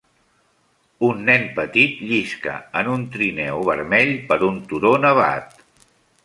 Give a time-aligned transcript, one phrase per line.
[1.09, 5.55] Un nen petit llisca en un trineu vermell per un turó nevat.